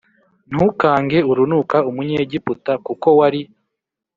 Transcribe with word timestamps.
ntukange 0.51 1.17
urunuka 1.31 1.77
Umunyegiputa 1.89 2.73
kuko 2.85 3.07
wari 3.19 3.41